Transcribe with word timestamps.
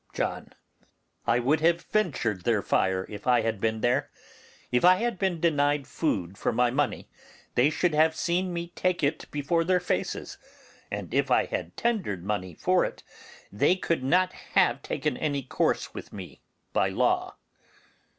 John. 0.15 0.51
I 1.27 1.37
would 1.37 1.59
have 1.59 1.83
ventured 1.83 2.43
their 2.43 2.63
fire 2.63 3.05
if 3.07 3.27
I 3.27 3.41
had 3.41 3.61
been 3.61 3.81
there. 3.81 4.09
If 4.71 4.83
I 4.83 4.95
had 4.95 5.19
been 5.19 5.39
denied 5.39 5.85
food 5.85 6.39
for 6.39 6.51
my 6.51 6.71
money 6.71 7.07
they 7.53 7.69
should 7.69 7.93
have 7.93 8.15
seen 8.15 8.51
me 8.51 8.69
take 8.69 9.03
it 9.03 9.29
before 9.29 9.63
their 9.63 9.79
faces, 9.79 10.39
and 10.89 11.13
if 11.13 11.29
I 11.29 11.45
had 11.45 11.77
tendered 11.77 12.23
money 12.25 12.55
for 12.55 12.83
it 12.83 13.03
they 13.51 13.75
could 13.75 14.03
not 14.03 14.33
have 14.33 14.81
taken 14.81 15.17
any 15.17 15.43
course 15.43 15.93
with 15.93 16.11
me 16.11 16.41
by 16.73 16.89
law. 16.89 17.35